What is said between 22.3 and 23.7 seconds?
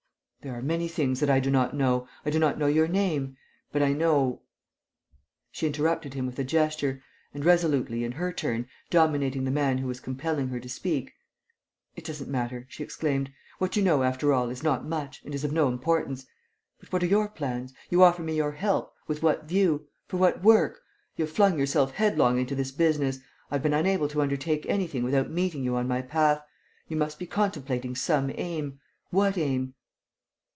into this business; I have